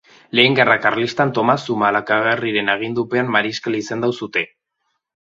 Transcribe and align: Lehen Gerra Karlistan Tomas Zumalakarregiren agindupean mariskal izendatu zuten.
Lehen 0.37 0.53
Gerra 0.59 0.75
Karlistan 0.83 1.33
Tomas 1.37 1.65
Zumalakarregiren 1.73 2.71
agindupean 2.75 3.29
mariskal 3.35 3.77
izendatu 3.81 4.19
zuten. 4.27 4.49